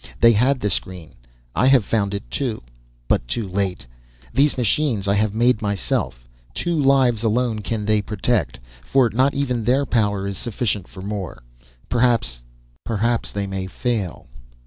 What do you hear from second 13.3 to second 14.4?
they may fail."